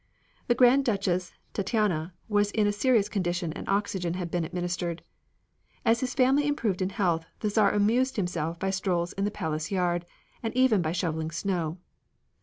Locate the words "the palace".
9.25-9.69